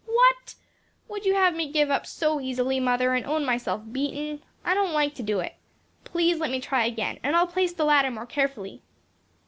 [0.07, 0.55] "What!
[1.07, 4.41] would you have me give up so easily, mother, and own myself beaten?
[4.65, 5.57] I don't like to do it.
[6.05, 8.81] Please let me try again, and I'll place the ladder more carefully."